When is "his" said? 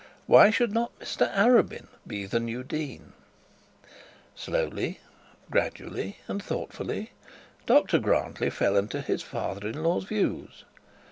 9.01-9.21